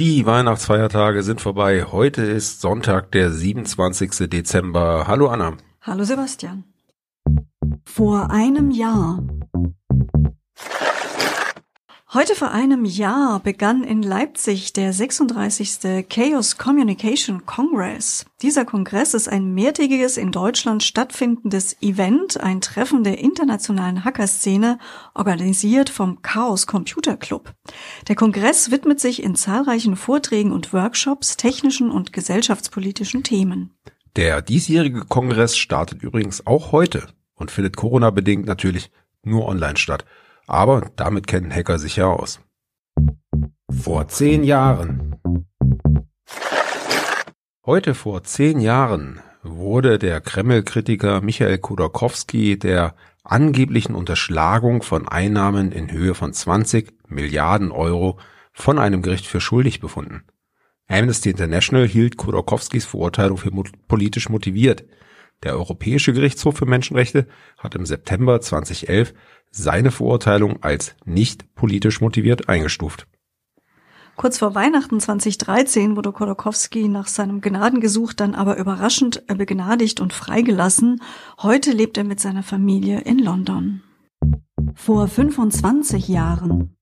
Die 0.00 0.24
Weihnachtsfeiertage 0.24 1.22
sind 1.22 1.42
vorbei. 1.42 1.84
Heute 1.84 2.22
ist 2.22 2.62
Sonntag, 2.62 3.12
der 3.12 3.30
27. 3.30 4.30
Dezember. 4.30 5.06
Hallo 5.06 5.28
Anna. 5.28 5.58
Hallo 5.82 6.04
Sebastian. 6.04 6.64
Vor 7.84 8.30
einem 8.30 8.70
Jahr. 8.70 9.22
Heute 12.12 12.34
vor 12.34 12.50
einem 12.50 12.84
Jahr 12.84 13.38
begann 13.38 13.84
in 13.84 14.02
Leipzig 14.02 14.72
der 14.72 14.92
36. 14.92 16.08
Chaos 16.08 16.58
Communication 16.58 17.46
Congress. 17.46 18.26
Dieser 18.42 18.64
Kongress 18.64 19.14
ist 19.14 19.28
ein 19.28 19.54
mehrtägiges 19.54 20.16
in 20.16 20.32
Deutschland 20.32 20.82
stattfindendes 20.82 21.80
Event, 21.80 22.40
ein 22.40 22.60
Treffen 22.60 23.04
der 23.04 23.18
internationalen 23.18 24.04
Hackerszene, 24.04 24.80
organisiert 25.14 25.88
vom 25.88 26.20
Chaos 26.20 26.66
Computer 26.66 27.16
Club. 27.16 27.54
Der 28.08 28.16
Kongress 28.16 28.72
widmet 28.72 28.98
sich 28.98 29.22
in 29.22 29.36
zahlreichen 29.36 29.94
Vorträgen 29.94 30.50
und 30.50 30.72
Workshops 30.72 31.36
technischen 31.36 31.92
und 31.92 32.12
gesellschaftspolitischen 32.12 33.22
Themen. 33.22 33.70
Der 34.16 34.42
diesjährige 34.42 35.04
Kongress 35.04 35.56
startet 35.56 36.02
übrigens 36.02 36.44
auch 36.44 36.72
heute 36.72 37.06
und 37.36 37.52
findet 37.52 37.76
Corona-bedingt 37.76 38.46
natürlich 38.46 38.90
nur 39.22 39.46
online 39.46 39.76
statt. 39.76 40.04
Aber 40.50 40.90
damit 40.96 41.28
kennen 41.28 41.54
Hacker 41.54 41.78
sich 41.78 41.94
ja 41.94 42.06
aus. 42.06 42.40
Vor 43.70 44.08
zehn 44.08 44.42
Jahren. 44.42 45.14
Heute 47.64 47.94
vor 47.94 48.24
zehn 48.24 48.58
Jahren 48.58 49.20
wurde 49.44 50.00
der 50.00 50.20
Kreml-Kritiker 50.20 51.20
Michael 51.20 51.58
Khodorkovsky 51.58 52.58
der 52.58 52.96
angeblichen 53.22 53.94
Unterschlagung 53.94 54.82
von 54.82 55.06
Einnahmen 55.06 55.70
in 55.70 55.92
Höhe 55.92 56.16
von 56.16 56.32
20 56.32 56.94
Milliarden 57.06 57.70
Euro 57.70 58.18
von 58.52 58.80
einem 58.80 59.02
Gericht 59.02 59.28
für 59.28 59.40
schuldig 59.40 59.78
befunden. 59.78 60.24
Amnesty 60.88 61.30
International 61.30 61.86
hielt 61.86 62.16
Khodorkovskys 62.16 62.86
Verurteilung 62.86 63.36
für 63.36 63.52
politisch 63.86 64.28
motiviert. 64.28 64.82
Der 65.42 65.54
Europäische 65.54 66.12
Gerichtshof 66.12 66.58
für 66.58 66.66
Menschenrechte 66.66 67.26
hat 67.58 67.74
im 67.74 67.86
September 67.86 68.40
2011 68.40 69.14
seine 69.50 69.90
Verurteilung 69.90 70.62
als 70.62 70.94
nicht 71.04 71.54
politisch 71.54 72.00
motiviert 72.00 72.48
eingestuft. 72.48 73.06
Kurz 74.16 74.36
vor 74.36 74.54
Weihnachten 74.54 75.00
2013 75.00 75.96
wurde 75.96 76.12
Kolokowski 76.12 76.88
nach 76.88 77.06
seinem 77.06 77.40
Gnadengesuch 77.40 78.12
dann 78.12 78.34
aber 78.34 78.58
überraschend 78.58 79.26
begnadigt 79.26 80.00
und 80.00 80.12
freigelassen. 80.12 81.00
Heute 81.38 81.72
lebt 81.72 81.96
er 81.96 82.04
mit 82.04 82.20
seiner 82.20 82.42
Familie 82.42 83.00
in 83.00 83.18
London. 83.18 83.82
Vor 84.74 85.08
25 85.08 86.08
Jahren. 86.08 86.76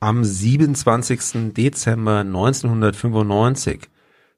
Am 0.00 0.24
27. 0.24 1.54
Dezember 1.54 2.18
1995 2.18 3.88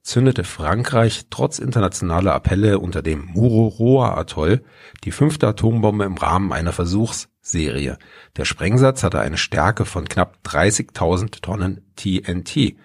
zündete 0.04 0.44
Frankreich 0.44 1.26
trotz 1.30 1.58
internationaler 1.58 2.34
Appelle 2.34 2.78
unter 2.78 3.02
dem 3.02 3.24
Mururoa-Atoll 3.24 4.62
die 5.02 5.10
fünfte 5.10 5.48
Atombombe 5.48 6.04
im 6.04 6.18
Rahmen 6.18 6.52
einer 6.52 6.72
Versuchsserie. 6.72 7.96
Der 8.36 8.44
Sprengsatz 8.44 9.02
hatte 9.02 9.20
eine 9.20 9.38
Stärke 9.38 9.86
von 9.86 10.06
knapp 10.06 10.38
30.000 10.44 11.40
Tonnen 11.40 11.80
TNT. 11.96 12.76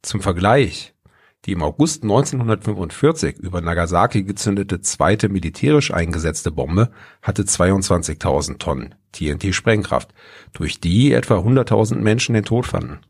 Zum 0.00 0.22
Vergleich, 0.22 0.94
die 1.44 1.52
im 1.52 1.62
August 1.62 2.04
1945 2.04 3.38
über 3.38 3.60
Nagasaki 3.60 4.22
gezündete 4.22 4.80
zweite 4.80 5.28
militärisch 5.28 5.92
eingesetzte 5.92 6.52
Bombe 6.52 6.92
hatte 7.20 7.42
22.000 7.42 8.58
Tonnen 8.58 8.94
TNT-Sprengkraft, 9.12 10.14
durch 10.52 10.78
die 10.80 11.12
etwa 11.12 11.38
100.000 11.38 11.96
Menschen 11.96 12.34
den 12.34 12.44
Tod 12.44 12.66
fanden. 12.66 13.00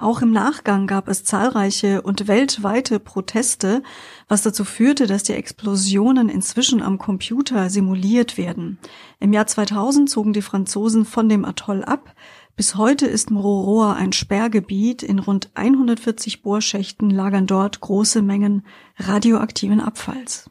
Auch 0.00 0.22
im 0.22 0.30
Nachgang 0.30 0.86
gab 0.86 1.08
es 1.08 1.24
zahlreiche 1.24 2.02
und 2.02 2.28
weltweite 2.28 3.00
Proteste, 3.00 3.82
was 4.28 4.42
dazu 4.42 4.64
führte, 4.64 5.08
dass 5.08 5.24
die 5.24 5.32
Explosionen 5.32 6.28
inzwischen 6.28 6.82
am 6.82 6.98
Computer 6.98 7.68
simuliert 7.68 8.38
werden. 8.38 8.78
Im 9.18 9.32
Jahr 9.32 9.48
2000 9.48 10.08
zogen 10.08 10.32
die 10.32 10.42
Franzosen 10.42 11.04
von 11.04 11.28
dem 11.28 11.44
Atoll 11.44 11.82
ab. 11.82 12.14
Bis 12.54 12.76
heute 12.76 13.06
ist 13.06 13.32
Mururoa 13.32 13.94
ein 13.94 14.12
Sperrgebiet. 14.12 15.02
In 15.02 15.18
rund 15.18 15.50
140 15.54 16.42
Bohrschächten 16.42 17.10
lagern 17.10 17.48
dort 17.48 17.80
große 17.80 18.22
Mengen 18.22 18.64
radioaktiven 18.98 19.80
Abfalls. 19.80 20.48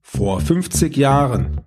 Vor 0.00 0.40
50 0.40 0.96
Jahren. 0.96 1.60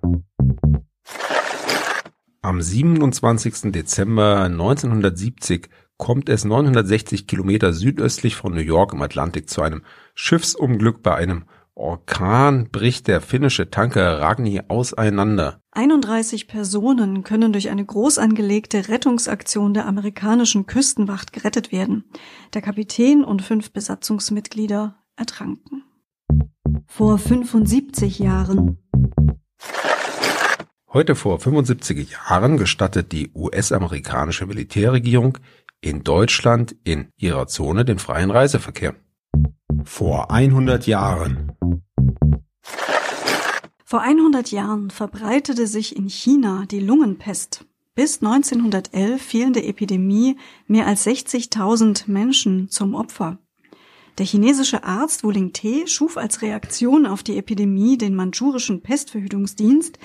Am 2.42 2.62
27. 2.62 3.74
Dezember 3.74 4.44
1970 4.44 5.68
kommt 5.98 6.30
es 6.30 6.46
960 6.46 7.28
Kilometer 7.28 7.74
südöstlich 7.74 8.36
von 8.36 8.54
New 8.54 8.62
York 8.62 8.94
im 8.94 9.02
Atlantik 9.02 9.50
zu 9.50 9.62
einem 9.62 9.84
Schiffsunglück. 10.16 11.04
Bei 11.04 11.16
einem 11.16 11.46
Orkan 11.76 12.70
bricht 12.72 13.08
der 13.08 13.22
finnische 13.22 13.70
Tanker 13.70 14.20
Ragni 14.20 14.62
auseinander. 14.68 15.62
31 15.72 16.48
Personen 16.48 17.24
können 17.24 17.52
durch 17.52 17.70
eine 17.70 17.86
groß 17.86 18.18
angelegte 18.18 18.88
Rettungsaktion 18.88 19.76
der 19.76 19.86
amerikanischen 19.86 20.66
Küstenwacht 20.66 21.34
gerettet 21.34 21.72
werden. 21.72 22.06
Der 22.54 22.62
Kapitän 22.64 23.24
und 23.24 23.44
fünf 23.44 23.72
Besatzungsmitglieder 23.72 24.96
ertranken. 25.16 25.84
Vor 26.88 27.20
75 27.20 28.18
Jahren. 28.20 28.80
Heute 30.92 31.16
vor 31.16 31.40
75 31.40 32.10
Jahren 32.12 32.58
gestattet 32.58 33.12
die 33.12 33.30
US-amerikanische 33.36 34.48
Militärregierung 34.48 35.38
in 35.82 36.04
Deutschland 36.04 36.76
in 36.84 37.10
ihrer 37.18 37.48
Zone 37.48 37.86
den 37.86 38.00
freien 38.00 38.32
Reiseverkehr. 38.32 38.96
Vor 39.84 40.32
100 40.32 40.88
Jahren. 40.88 41.52
Vor 43.86 44.02
100 44.02 44.52
Jahren 44.52 44.90
verbreitete 44.90 45.66
sich 45.66 45.96
in 45.96 46.10
China 46.10 46.66
die 46.70 46.80
Lungenpest. 46.80 47.66
Bis 47.96 48.22
1911 48.22 49.22
fielen 49.22 49.54
der 49.54 49.68
Epidemie 49.68 50.38
mehr 50.68 50.86
als 50.86 51.08
60.000 51.08 52.04
Menschen 52.12 52.70
zum 52.70 52.94
Opfer. 52.94 53.40
Der 54.18 54.26
chinesische 54.26 54.84
Arzt 54.84 55.24
Wu 55.24 55.30
Ling-te 55.30 55.88
schuf 55.88 56.18
als 56.18 56.42
Reaktion 56.42 57.06
auf 57.06 57.24
die 57.24 57.38
Epidemie 57.38 57.98
den 57.98 58.16
mandschurischen 58.16 58.82
Pestverhütungsdienst. 58.82 60.00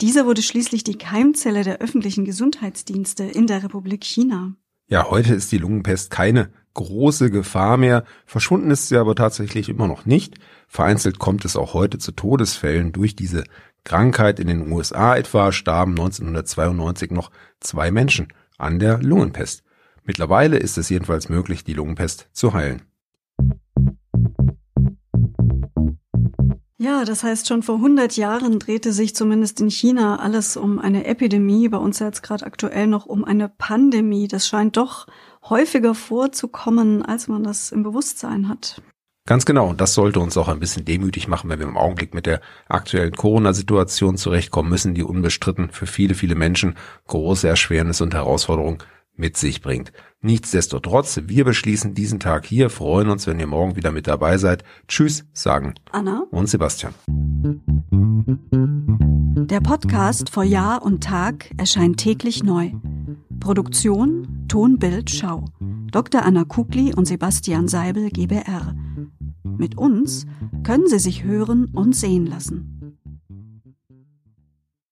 Dieser 0.00 0.26
wurde 0.26 0.42
schließlich 0.42 0.84
die 0.84 0.98
Keimzelle 0.98 1.64
der 1.64 1.78
öffentlichen 1.78 2.24
Gesundheitsdienste 2.24 3.24
in 3.24 3.46
der 3.46 3.62
Republik 3.62 4.04
China. 4.04 4.54
Ja, 4.86 5.08
heute 5.10 5.34
ist 5.34 5.50
die 5.50 5.58
Lungenpest 5.58 6.10
keine 6.10 6.50
große 6.74 7.30
Gefahr 7.30 7.78
mehr. 7.78 8.04
Verschwunden 8.26 8.70
ist 8.70 8.88
sie 8.88 8.98
aber 8.98 9.14
tatsächlich 9.14 9.68
immer 9.70 9.88
noch 9.88 10.04
nicht. 10.04 10.34
Vereinzelt 10.68 11.18
kommt 11.18 11.44
es 11.44 11.56
auch 11.56 11.72
heute 11.72 11.98
zu 11.98 12.12
Todesfällen 12.12 12.92
durch 12.92 13.16
diese 13.16 13.44
Krankheit. 13.84 14.38
In 14.38 14.48
den 14.48 14.70
USA 14.70 15.16
etwa 15.16 15.52
starben 15.52 15.92
1992 15.92 17.12
noch 17.12 17.30
zwei 17.60 17.90
Menschen 17.90 18.28
an 18.58 18.78
der 18.78 18.98
Lungenpest. 18.98 19.62
Mittlerweile 20.02 20.58
ist 20.58 20.76
es 20.76 20.90
jedenfalls 20.90 21.30
möglich, 21.30 21.64
die 21.64 21.72
Lungenpest 21.72 22.28
zu 22.32 22.52
heilen. 22.52 22.82
Ja, 26.84 27.06
das 27.06 27.24
heißt, 27.24 27.48
schon 27.48 27.62
vor 27.62 27.76
100 27.76 28.14
Jahren 28.18 28.58
drehte 28.58 28.92
sich 28.92 29.16
zumindest 29.16 29.58
in 29.58 29.70
China 29.70 30.18
alles 30.18 30.54
um 30.54 30.78
eine 30.78 31.06
Epidemie, 31.06 31.66
bei 31.70 31.78
uns 31.78 31.98
jetzt 31.98 32.22
gerade 32.22 32.44
aktuell 32.44 32.86
noch 32.88 33.06
um 33.06 33.24
eine 33.24 33.48
Pandemie. 33.48 34.28
Das 34.28 34.46
scheint 34.46 34.76
doch 34.76 35.06
häufiger 35.48 35.94
vorzukommen, 35.94 37.02
als 37.02 37.26
man 37.26 37.42
das 37.42 37.72
im 37.72 37.84
Bewusstsein 37.84 38.50
hat. 38.50 38.82
Ganz 39.26 39.46
genau, 39.46 39.70
und 39.70 39.80
das 39.80 39.94
sollte 39.94 40.20
uns 40.20 40.36
auch 40.36 40.48
ein 40.48 40.60
bisschen 40.60 40.84
demütig 40.84 41.26
machen, 41.26 41.48
wenn 41.48 41.58
wir 41.58 41.66
im 41.66 41.78
Augenblick 41.78 42.12
mit 42.12 42.26
der 42.26 42.42
aktuellen 42.68 43.12
Corona-Situation 43.12 44.18
zurechtkommen 44.18 44.68
müssen, 44.68 44.92
die 44.92 45.04
unbestritten 45.04 45.70
für 45.70 45.86
viele, 45.86 46.12
viele 46.12 46.34
Menschen 46.34 46.74
große 47.06 47.48
Erschwernis 47.48 48.02
und 48.02 48.12
Herausforderungen 48.12 48.82
mit 49.16 49.36
sich 49.36 49.60
bringt. 49.60 49.92
Nichtsdestotrotz, 50.20 51.20
wir 51.26 51.44
beschließen 51.44 51.94
diesen 51.94 52.20
Tag 52.20 52.46
hier, 52.46 52.70
freuen 52.70 53.08
uns, 53.08 53.26
wenn 53.26 53.38
ihr 53.38 53.46
morgen 53.46 53.76
wieder 53.76 53.92
mit 53.92 54.06
dabei 54.06 54.38
seid. 54.38 54.64
Tschüss, 54.88 55.24
sagen 55.32 55.74
Anna 55.92 56.24
und 56.30 56.48
Sebastian. 56.48 56.94
Der 59.46 59.60
Podcast 59.60 60.30
vor 60.30 60.44
Jahr 60.44 60.82
und 60.82 61.04
Tag 61.04 61.50
erscheint 61.58 61.98
täglich 61.98 62.42
neu. 62.42 62.72
Produktion 63.40 64.46
Tonbild 64.48 65.10
Schau. 65.10 65.44
Dr. 65.90 66.24
Anna 66.24 66.44
Kugli 66.44 66.94
und 66.94 67.04
Sebastian 67.04 67.68
Seibel 67.68 68.10
GBR. 68.10 68.74
Mit 69.44 69.76
uns 69.76 70.26
können 70.62 70.88
Sie 70.88 70.98
sich 70.98 71.24
hören 71.24 71.66
und 71.66 71.94
sehen 71.94 72.26
lassen. 72.26 72.73